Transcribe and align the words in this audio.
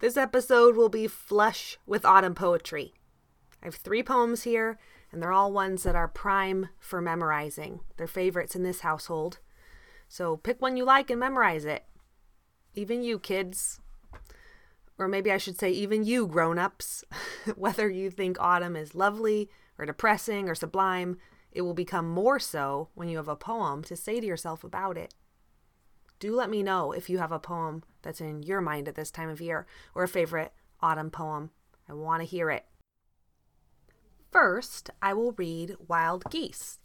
This 0.00 0.16
episode 0.16 0.76
will 0.76 0.88
be 0.88 1.06
flush 1.06 1.76
with 1.86 2.06
autumn 2.06 2.34
poetry. 2.34 2.94
I 3.62 3.66
have 3.66 3.74
three 3.74 4.02
poems 4.02 4.44
here, 4.44 4.78
and 5.12 5.22
they're 5.22 5.30
all 5.30 5.52
ones 5.52 5.82
that 5.82 5.94
are 5.94 6.08
prime 6.08 6.70
for 6.78 7.02
memorizing. 7.02 7.80
They're 7.98 8.06
favorites 8.06 8.56
in 8.56 8.62
this 8.62 8.80
household. 8.80 9.40
So 10.08 10.38
pick 10.38 10.62
one 10.62 10.78
you 10.78 10.86
like 10.86 11.10
and 11.10 11.20
memorize 11.20 11.66
it. 11.66 11.84
Even 12.74 13.02
you, 13.02 13.18
kids. 13.18 13.78
Or 14.96 15.06
maybe 15.06 15.30
I 15.30 15.36
should 15.36 15.58
say, 15.58 15.70
even 15.70 16.02
you, 16.02 16.26
grown 16.26 16.58
ups. 16.58 17.04
Whether 17.54 17.90
you 17.90 18.10
think 18.10 18.40
autumn 18.40 18.76
is 18.76 18.94
lovely 18.94 19.50
or 19.78 19.84
depressing 19.84 20.48
or 20.48 20.54
sublime, 20.54 21.18
it 21.52 21.60
will 21.60 21.74
become 21.74 22.08
more 22.08 22.38
so 22.38 22.88
when 22.94 23.10
you 23.10 23.18
have 23.18 23.28
a 23.28 23.36
poem 23.36 23.82
to 23.84 23.96
say 23.96 24.18
to 24.18 24.26
yourself 24.26 24.64
about 24.64 24.96
it. 24.96 25.12
Do 26.20 26.36
let 26.36 26.50
me 26.50 26.62
know 26.62 26.92
if 26.92 27.10
you 27.10 27.18
have 27.18 27.32
a 27.32 27.38
poem 27.38 27.82
that's 28.02 28.20
in 28.20 28.42
your 28.42 28.60
mind 28.60 28.86
at 28.86 28.94
this 28.94 29.10
time 29.10 29.30
of 29.30 29.40
year 29.40 29.66
or 29.94 30.04
a 30.04 30.08
favorite 30.08 30.52
autumn 30.80 31.10
poem. 31.10 31.50
I 31.88 31.94
want 31.94 32.20
to 32.20 32.26
hear 32.26 32.50
it. 32.50 32.66
First, 34.30 34.90
I 35.02 35.14
will 35.14 35.32
read 35.32 35.74
Wild 35.88 36.24
Geese 36.30 36.78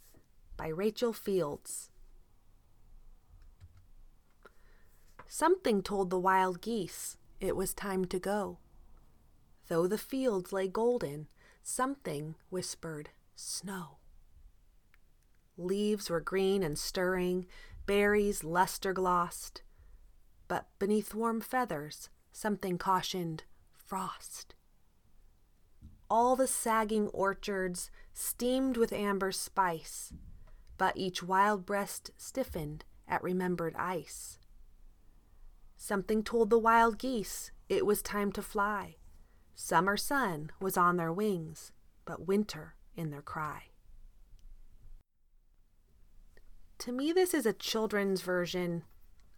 by 0.56 0.68
Rachel 0.68 1.12
Fields. 1.12 1.90
Something 5.28 5.82
told 5.82 6.10
the 6.10 6.18
wild 6.18 6.60
geese 6.60 7.18
it 7.40 7.56
was 7.56 7.74
time 7.74 8.06
to 8.06 8.18
go. 8.18 8.58
Though 9.68 9.86
the 9.86 9.98
fields 9.98 10.52
lay 10.52 10.66
golden, 10.66 11.26
something 11.62 12.36
whispered 12.48 13.10
snow. 13.34 13.98
Leaves 15.58 16.08
were 16.08 16.20
green 16.20 16.62
and 16.62 16.78
stirring, 16.78 17.46
berries 17.86 18.44
luster 18.44 18.92
glossed. 18.92 19.62
But 20.48 20.68
beneath 20.78 21.14
warm 21.14 21.40
feathers, 21.40 22.10
something 22.32 22.78
cautioned 22.78 23.44
frost. 23.72 24.54
All 26.08 26.36
the 26.36 26.46
sagging 26.46 27.08
orchards 27.08 27.90
steamed 28.12 28.76
with 28.76 28.92
amber 28.92 29.32
spice, 29.32 30.12
but 30.78 30.96
each 30.96 31.22
wild 31.22 31.66
breast 31.66 32.10
stiffened 32.16 32.84
at 33.08 33.22
remembered 33.22 33.74
ice. 33.76 34.38
Something 35.76 36.22
told 36.22 36.50
the 36.50 36.58
wild 36.58 36.98
geese 36.98 37.50
it 37.68 37.84
was 37.84 38.02
time 38.02 38.32
to 38.32 38.42
fly. 38.42 38.96
Summer 39.54 39.96
sun 39.96 40.50
was 40.60 40.76
on 40.76 40.96
their 40.96 41.12
wings, 41.12 41.72
but 42.04 42.26
winter 42.26 42.74
in 42.94 43.10
their 43.10 43.22
cry. 43.22 43.64
To 46.86 46.92
me, 46.92 47.10
this 47.10 47.34
is 47.34 47.46
a 47.46 47.52
children's 47.52 48.22
version 48.22 48.84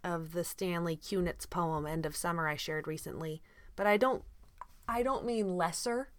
of 0.05 0.33
the 0.33 0.45
Stanley 0.45 0.99
Kunitz 0.99 1.49
poem 1.49 1.87
"End 1.87 2.05
of 2.05 2.15
Summer" 2.15 2.47
I 2.47 2.57
shared 2.57 2.87
recently, 2.87 3.41
but 3.75 3.87
I 3.87 3.97
don't, 3.97 4.23
I 4.87 5.03
don't 5.03 5.25
mean 5.25 5.57
lesser. 5.57 6.11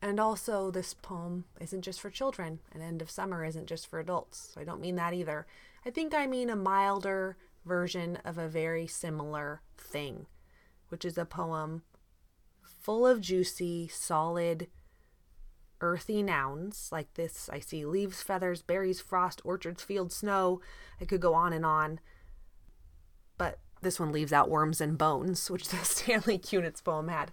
And 0.00 0.20
also, 0.20 0.70
this 0.70 0.94
poem 0.94 1.46
isn't 1.58 1.82
just 1.82 2.00
for 2.00 2.10
children, 2.10 2.60
and 2.70 2.80
"End 2.80 3.02
of 3.02 3.10
Summer" 3.10 3.44
isn't 3.44 3.66
just 3.66 3.88
for 3.88 3.98
adults. 3.98 4.52
So 4.54 4.60
I 4.60 4.64
don't 4.64 4.80
mean 4.80 4.94
that 4.94 5.14
either. 5.14 5.48
I 5.84 5.90
think 5.90 6.14
I 6.14 6.28
mean 6.28 6.48
a 6.48 6.54
milder 6.54 7.36
version 7.64 8.14
of 8.24 8.38
a 8.38 8.48
very 8.48 8.86
similar 8.86 9.62
thing, 9.76 10.26
which 10.90 11.04
is 11.04 11.18
a 11.18 11.24
poem 11.24 11.82
full 12.62 13.04
of 13.04 13.20
juicy, 13.20 13.88
solid 13.88 14.68
earthy 15.80 16.22
nouns 16.22 16.88
like 16.90 17.14
this. 17.14 17.48
I 17.52 17.58
see 17.60 17.84
leaves, 17.84 18.22
feathers, 18.22 18.62
berries, 18.62 19.00
frost, 19.00 19.40
orchards, 19.44 19.82
fields, 19.82 20.16
snow. 20.16 20.60
I 21.00 21.04
could 21.04 21.20
go 21.20 21.34
on 21.34 21.52
and 21.52 21.64
on. 21.64 22.00
But 23.38 23.58
this 23.82 24.00
one 24.00 24.12
leaves 24.12 24.32
out 24.32 24.50
worms 24.50 24.80
and 24.80 24.98
bones, 24.98 25.50
which 25.50 25.68
the 25.68 25.78
Stanley 25.78 26.38
Kunitz 26.38 26.82
poem 26.82 27.08
had. 27.08 27.30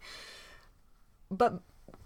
But 1.30 1.62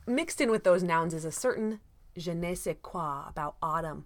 mixed 0.06 0.42
in 0.42 0.52
with 0.52 0.64
those 0.64 0.84
nouns 0.84 1.14
is 1.14 1.26
a 1.26 1.32
certain 1.32 1.80
je 2.18 2.34
ne 2.34 2.56
sais 2.56 2.78
quoi 2.82 3.26
about 3.28 3.56
autumn. 3.62 4.06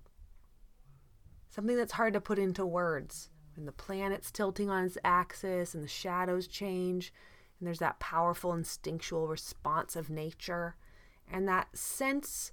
Something 1.49 1.77
that's 1.77 1.93
hard 1.93 2.13
to 2.13 2.21
put 2.21 2.39
into 2.39 2.65
words. 2.65 3.29
When 3.55 3.65
the 3.65 3.71
planet's 3.73 4.31
tilting 4.31 4.69
on 4.69 4.85
its 4.85 4.97
axis 5.03 5.75
and 5.75 5.83
the 5.83 5.87
shadows 5.87 6.47
change, 6.47 7.13
and 7.59 7.67
there's 7.67 7.79
that 7.79 7.99
powerful 7.99 8.53
instinctual 8.53 9.27
response 9.27 9.95
of 9.95 10.09
nature 10.09 10.75
and 11.31 11.47
that 11.47 11.75
sense, 11.75 12.51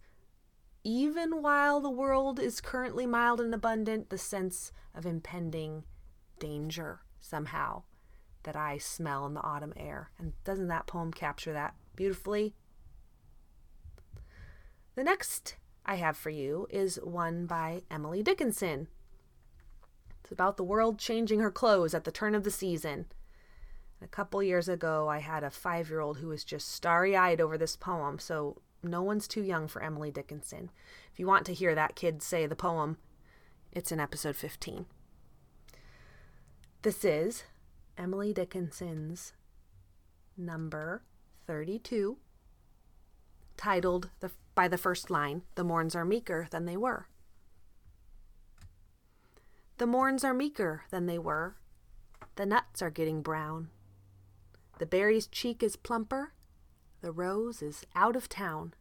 even 0.84 1.42
while 1.42 1.80
the 1.80 1.90
world 1.90 2.38
is 2.38 2.60
currently 2.60 3.06
mild 3.06 3.40
and 3.40 3.52
abundant, 3.52 4.08
the 4.08 4.18
sense 4.18 4.72
of 4.94 5.04
impending 5.04 5.84
danger 6.38 7.00
somehow 7.20 7.82
that 8.44 8.56
I 8.56 8.78
smell 8.78 9.26
in 9.26 9.34
the 9.34 9.42
autumn 9.42 9.74
air. 9.76 10.10
And 10.18 10.32
doesn't 10.44 10.68
that 10.68 10.86
poem 10.86 11.12
capture 11.12 11.52
that 11.52 11.74
beautifully? 11.96 12.54
The 14.94 15.04
next 15.04 15.56
I 15.84 15.96
have 15.96 16.16
for 16.16 16.30
you 16.30 16.66
is 16.70 17.00
one 17.02 17.46
by 17.46 17.82
Emily 17.90 18.22
Dickinson. 18.22 18.88
It's 20.22 20.32
about 20.32 20.56
the 20.56 20.64
world 20.64 20.98
changing 20.98 21.40
her 21.40 21.50
clothes 21.50 21.94
at 21.94 22.04
the 22.04 22.12
turn 22.12 22.34
of 22.34 22.44
the 22.44 22.50
season. 22.50 23.06
A 24.00 24.06
couple 24.06 24.42
years 24.42 24.68
ago, 24.68 25.08
I 25.08 25.18
had 25.18 25.42
a 25.42 25.50
five 25.50 25.88
year 25.88 26.00
old 26.00 26.18
who 26.18 26.28
was 26.28 26.44
just 26.44 26.68
starry 26.68 27.16
eyed 27.16 27.40
over 27.40 27.58
this 27.58 27.76
poem, 27.76 28.18
so 28.18 28.60
no 28.82 29.02
one's 29.02 29.28
too 29.28 29.42
young 29.42 29.68
for 29.68 29.82
Emily 29.82 30.10
Dickinson. 30.10 30.70
If 31.12 31.18
you 31.18 31.26
want 31.26 31.46
to 31.46 31.54
hear 31.54 31.74
that 31.74 31.96
kid 31.96 32.22
say 32.22 32.46
the 32.46 32.56
poem, 32.56 32.98
it's 33.72 33.92
in 33.92 34.00
episode 34.00 34.36
15. 34.36 34.86
This 36.82 37.04
is 37.04 37.44
Emily 37.96 38.32
Dickinson's 38.32 39.32
number 40.36 41.02
32, 41.46 42.18
titled 43.56 44.10
the, 44.20 44.30
by 44.54 44.68
the 44.68 44.78
first 44.78 45.10
line, 45.10 45.42
The 45.56 45.64
Morns 45.64 45.96
Are 45.96 46.04
Meeker 46.04 46.46
Than 46.50 46.64
They 46.64 46.76
Were. 46.76 47.08
The 49.78 49.86
morns 49.86 50.24
are 50.24 50.34
meeker 50.34 50.82
than 50.90 51.06
they 51.06 51.20
were. 51.20 51.54
The 52.34 52.46
nuts 52.46 52.82
are 52.82 52.90
getting 52.90 53.22
brown. 53.22 53.68
The 54.80 54.86
berry's 54.86 55.28
cheek 55.28 55.62
is 55.62 55.76
plumper, 55.76 56.32
the 57.00 57.12
rose 57.12 57.62
is 57.62 57.84
out 57.94 58.16
of 58.16 58.28
town. 58.28 58.74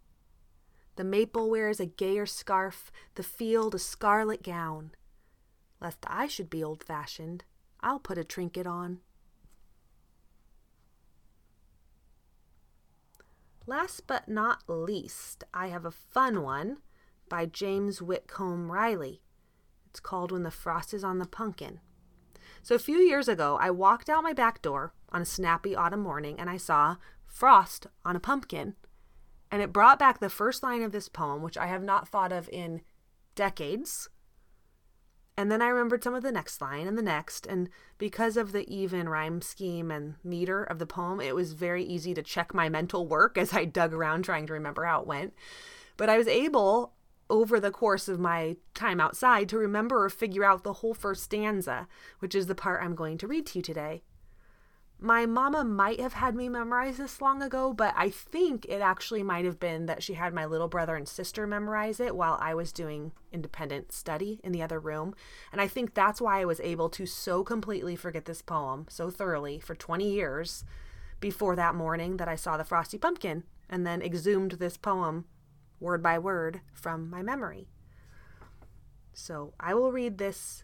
The 0.96 1.04
maple 1.04 1.50
wears 1.50 1.80
a 1.80 1.86
gayer 1.86 2.26
scarf, 2.26 2.92
the 3.16 3.24
field 3.24 3.76
a 3.76 3.80
scarlet 3.80 4.42
gown. 4.42 4.92
Lest 5.80 6.00
I 6.08 6.28
should 6.28 6.50
be 6.50 6.64
old 6.64 6.84
fashioned, 6.84 7.44
I'll 7.82 8.00
put 8.00 8.18
a 8.18 8.24
trinket 8.24 8.66
on. 8.66 9.00
Last 13.68 14.08
but 14.08 14.28
not 14.28 14.64
least, 14.68 15.44
I 15.54 15.68
have 15.68 15.86
a 15.86 15.92
fun 15.92 16.42
one 16.42 16.78
by 17.30 17.46
James 17.46 18.02
Whitcomb 18.02 18.72
Riley. 18.72 19.22
It's 19.90 20.00
called 20.00 20.32
When 20.32 20.44
the 20.44 20.52
Frost 20.52 20.94
is 20.94 21.04
on 21.04 21.20
the 21.20 21.26
Pumpkin. 21.26 21.82
So 22.64 22.76
a 22.76 22.80
few 22.80 22.98
years 22.98 23.28
ago, 23.28 23.58
I 23.62 23.70
walked 23.70 24.10
out 24.10 24.24
my 24.24 24.34
back 24.34 24.62
door 24.62 24.94
on 25.10 25.22
a 25.22 25.26
snappy 25.26 25.76
autumn 25.76 26.00
morning 26.00 26.40
and 26.40 26.50
I 26.50 26.58
saw 26.58 26.96
frost 27.28 27.88
on 28.04 28.16
a 28.16 28.20
pumpkin. 28.20 28.76
And 29.52 29.62
it 29.62 29.72
brought 29.72 30.00
back 30.00 30.20
the 30.20 30.30
first 30.30 30.64
line 30.64 30.82
of 30.82 30.92
this 30.92 31.08
poem, 31.08 31.42
which 31.42 31.58
I 31.58 31.68
have 31.68 31.84
not 31.84 32.08
thought 32.08 32.32
of 32.32 32.50
in 32.52 32.82
decades. 33.36 34.10
And 35.38 35.52
then 35.52 35.62
I 35.62 35.68
remembered 35.68 36.04
some 36.04 36.16
of 36.16 36.24
the 36.24 36.32
next 36.32 36.60
line 36.62 36.88
and 36.88 36.98
the 36.98 37.04
next. 37.04 37.46
And 37.46 37.70
because 38.00 38.38
of 38.38 38.52
the 38.52 38.68
even 38.74 39.08
rhyme 39.08 39.42
scheme 39.42 39.92
and 39.92 40.16
meter 40.24 40.64
of 40.64 40.80
the 40.80 40.88
poem, 40.88 41.22
it 41.22 41.36
was 41.36 41.54
very 41.54 41.84
easy 41.84 42.16
to 42.16 42.24
check 42.24 42.54
my 42.54 42.70
mental 42.70 43.08
work 43.08 43.38
as 43.38 43.54
I 43.54 43.66
dug 43.66 43.94
around 43.94 44.24
trying 44.24 44.48
to 44.48 44.54
remember 44.54 44.84
how 44.84 45.02
it 45.02 45.08
went. 45.08 45.34
But 45.96 46.10
I 46.10 46.18
was 46.18 46.28
able, 46.28 46.94
over 47.30 47.60
the 47.60 47.72
course 47.72 48.08
of 48.08 48.20
my 48.20 48.58
time 48.74 49.00
outside, 49.00 49.48
to 49.50 49.58
remember 49.58 50.04
or 50.04 50.10
figure 50.10 50.44
out 50.44 50.64
the 50.64 50.74
whole 50.74 50.96
first 50.96 51.24
stanza, 51.24 51.88
which 52.18 52.34
is 52.34 52.48
the 52.48 52.56
part 52.56 52.84
I'm 52.84 52.96
going 52.96 53.20
to 53.20 53.28
read 53.28 53.46
to 53.48 53.60
you 53.60 53.64
today. 53.64 54.02
My 55.00 55.28
mama 55.28 55.64
might 55.64 56.00
have 56.00 56.14
had 56.14 56.34
me 56.36 56.50
memorize 56.50 56.98
this 56.98 57.22
long 57.22 57.44
ago, 57.44 57.72
but 57.72 57.94
I 57.96 58.10
think 58.10 58.66
it 58.66 58.82
actually 58.82 59.22
might 59.22 59.46
have 59.46 59.60
been 59.60 59.86
that 59.86 60.02
she 60.02 60.16
had 60.16 60.34
my 60.34 60.46
little 60.46 60.68
brother 60.68 60.96
and 60.96 61.08
sister 61.08 61.46
memorize 61.46 62.00
it 62.00 62.16
while 62.16 62.40
I 62.42 62.56
was 62.56 62.72
doing 62.72 63.12
independent 63.32 63.92
study 63.92 64.40
in 64.44 64.54
the 64.54 64.64
other 64.64 64.80
room. 64.80 65.14
And 65.52 65.62
I 65.62 65.68
think 65.68 65.94
that's 65.94 66.20
why 66.20 66.42
I 66.42 66.46
was 66.46 66.60
able 66.62 66.90
to 66.90 67.06
so 67.06 67.44
completely 67.44 67.96
forget 67.96 68.26
this 68.26 68.42
poem 68.42 68.88
so 68.90 69.12
thoroughly 69.12 69.60
for 69.60 69.76
20 69.76 70.10
years 70.10 70.66
before 71.20 71.56
that 71.56 71.76
morning 71.76 72.18
that 72.18 72.28
I 72.28 72.36
saw 72.36 72.58
the 72.58 72.64
frosty 72.64 72.98
pumpkin 72.98 73.44
and 73.70 73.86
then 73.86 74.02
exhumed 74.02 74.54
this 74.54 74.78
poem 74.78 75.26
word 75.80 76.02
by 76.02 76.18
word 76.18 76.62
from 76.74 77.08
my 77.08 77.22
memory. 77.22 77.68
So 79.14 79.54
I 79.60 79.76
will 79.76 79.92
read 79.92 80.18
this 80.18 80.64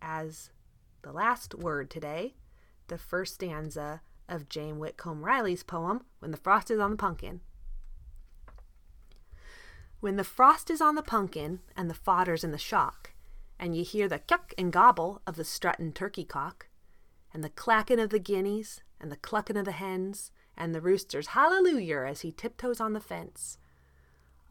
as 0.00 0.50
the 1.02 1.12
last 1.12 1.54
word 1.54 1.90
today, 1.90 2.36
the 2.88 2.98
first 2.98 3.34
stanza 3.34 4.00
of 4.28 4.48
James 4.48 4.78
Whitcomb 4.78 5.24
Riley's 5.24 5.62
poem, 5.62 6.04
When 6.18 6.30
the 6.30 6.36
Frost 6.36 6.70
is 6.70 6.80
on 6.80 6.90
the 6.90 6.96
Pumpkin. 6.96 7.40
When 10.00 10.16
the 10.16 10.24
frost 10.24 10.70
is 10.70 10.80
on 10.80 10.94
the 10.94 11.02
pumpkin 11.02 11.60
and 11.74 11.88
the 11.88 11.94
fodder's 11.94 12.44
in 12.44 12.52
the 12.52 12.58
shock, 12.58 13.12
and 13.58 13.74
you 13.74 13.82
hear 13.82 14.08
the 14.08 14.18
cluck 14.18 14.52
and 14.58 14.72
gobble 14.72 15.22
of 15.26 15.36
the 15.36 15.44
struttin' 15.44 15.92
turkey 15.92 16.24
cock, 16.24 16.68
and 17.32 17.42
the 17.42 17.50
clackin' 17.50 17.98
of 17.98 18.10
the 18.10 18.18
guineas, 18.18 18.82
and 19.00 19.10
the 19.10 19.16
cluckin' 19.16 19.56
of 19.56 19.64
the 19.64 19.72
hens, 19.72 20.30
and 20.56 20.74
the 20.74 20.80
rooster's 20.82 21.28
hallelujah 21.28 22.04
as 22.06 22.20
he 22.20 22.30
tiptoes 22.30 22.80
on 22.80 22.92
the 22.92 23.00
fence. 23.00 23.58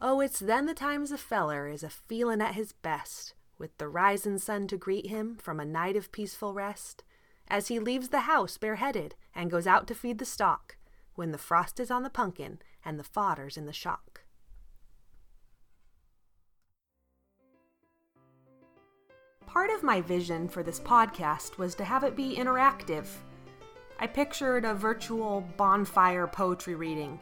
Oh, 0.00 0.20
it's 0.20 0.40
then 0.40 0.66
the 0.66 0.74
times 0.74 1.12
a 1.12 1.18
feller 1.18 1.68
is 1.68 1.82
a 1.82 1.88
feelin' 1.88 2.42
at 2.42 2.54
his 2.54 2.72
best, 2.72 3.34
with 3.56 3.76
the 3.78 3.88
risin' 3.88 4.38
sun 4.38 4.66
to 4.66 4.76
greet 4.76 5.06
him 5.06 5.36
from 5.36 5.60
a 5.60 5.64
night 5.64 5.96
of 5.96 6.12
peaceful 6.12 6.52
rest, 6.52 7.04
as 7.48 7.68
he 7.68 7.78
leaves 7.78 8.08
the 8.08 8.20
house 8.20 8.56
bareheaded 8.58 9.14
and 9.34 9.50
goes 9.50 9.66
out 9.66 9.86
to 9.86 9.94
feed 9.94 10.18
the 10.18 10.24
stock, 10.24 10.76
when 11.14 11.32
the 11.32 11.38
frost 11.38 11.80
is 11.80 11.90
on 11.90 12.02
the 12.02 12.10
pumpkin 12.10 12.58
and 12.84 12.98
the 12.98 13.04
fodder's 13.04 13.56
in 13.56 13.66
the 13.66 13.72
shock. 13.72 14.22
Part 19.46 19.70
of 19.70 19.82
my 19.82 20.00
vision 20.00 20.48
for 20.48 20.62
this 20.62 20.80
podcast 20.80 21.56
was 21.56 21.74
to 21.76 21.84
have 21.84 22.04
it 22.04 22.14
be 22.14 22.36
interactive. 22.36 23.06
I 23.98 24.06
pictured 24.06 24.64
a 24.64 24.74
virtual 24.74 25.40
bonfire 25.56 26.26
poetry 26.26 26.74
reading 26.74 27.18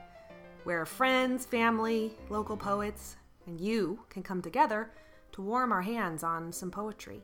where 0.65 0.87
friends, 0.87 1.45
family, 1.45 2.17
local 2.31 2.57
poets, 2.57 3.17
and 3.47 3.61
you 3.61 4.01
can 4.09 4.23
come 4.23 4.41
together 4.41 4.91
to 5.33 5.43
warm 5.43 5.71
our 5.73 5.83
hands 5.83 6.25
on 6.25 6.51
some 6.51 6.71
poetry. 6.71 7.23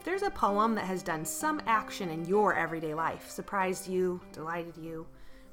If 0.00 0.06
there's 0.06 0.22
a 0.22 0.30
poem 0.30 0.74
that 0.76 0.86
has 0.86 1.02
done 1.02 1.26
some 1.26 1.60
action 1.66 2.08
in 2.08 2.24
your 2.24 2.54
everyday 2.54 2.94
life, 2.94 3.28
surprised 3.28 3.86
you, 3.86 4.18
delighted 4.32 4.78
you, 4.78 5.06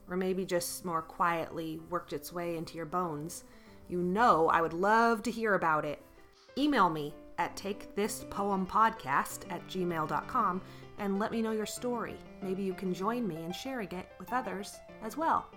or 0.09 0.15
maybe 0.15 0.45
just 0.45 0.85
more 0.85 1.01
quietly 1.01 1.81
worked 1.89 2.13
its 2.13 2.31
way 2.31 2.55
into 2.55 2.77
your 2.77 2.85
bones, 2.85 3.43
you 3.89 4.01
know 4.01 4.47
I 4.47 4.61
would 4.61 4.71
love 4.71 5.21
to 5.23 5.31
hear 5.31 5.55
about 5.55 5.83
it. 5.83 6.01
Email 6.57 6.89
me 6.89 7.13
at 7.37 7.57
takethispoempodcast 7.57 9.51
at 9.51 9.67
gmail.com 9.67 10.61
and 10.97 11.19
let 11.19 11.33
me 11.33 11.41
know 11.41 11.51
your 11.51 11.65
story. 11.65 12.15
Maybe 12.41 12.63
you 12.63 12.73
can 12.73 12.93
join 12.93 13.27
me 13.27 13.35
in 13.43 13.51
sharing 13.51 13.91
it 13.91 14.07
with 14.17 14.31
others 14.31 14.77
as 15.03 15.17
well. 15.17 15.49